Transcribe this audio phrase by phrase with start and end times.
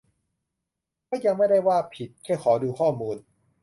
[1.09, 3.17] ก็ยังไม่ได้ว่าว่าผิด แค่ขอดูข้อมูล